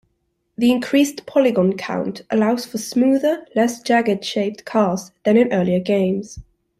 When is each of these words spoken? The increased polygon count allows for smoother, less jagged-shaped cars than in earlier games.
The 0.57 0.71
increased 0.71 1.27
polygon 1.27 1.73
count 1.73 2.23
allows 2.31 2.65
for 2.65 2.79
smoother, 2.79 3.45
less 3.55 3.81
jagged-shaped 3.81 4.65
cars 4.65 5.11
than 5.25 5.37
in 5.37 5.53
earlier 5.53 5.79
games. 5.79 6.39